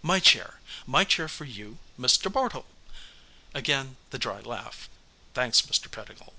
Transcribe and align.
"My 0.00 0.20
chair. 0.20 0.60
My 0.86 1.02
chair 1.02 1.26
for 1.26 1.44
you, 1.44 1.78
Mr. 1.98 2.32
Bartle!" 2.32 2.66
Again 3.52 3.96
the 4.10 4.16
dry 4.20 4.38
laugh. 4.38 4.88
"Thanks, 5.34 5.62
Mr. 5.62 5.90
Pettigill." 5.90 6.34